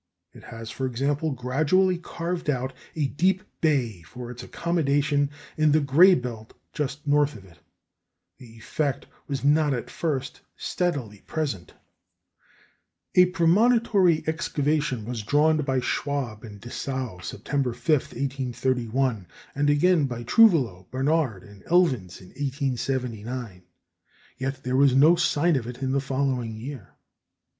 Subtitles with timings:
[0.33, 5.79] It has, for example, gradually carved out a deep bay for its accommodation in the
[5.79, 7.59] gray belt just north of it.
[8.39, 11.75] The effect was not at first steadily present.
[13.13, 20.23] A premonitory excavation was drawn by Schwabe at Dessau, September 5, 1831, and again by
[20.23, 23.61] Trouvelot, Barnard, and Elvins in 1879;
[24.39, 26.95] yet there was no sign of it in the following year.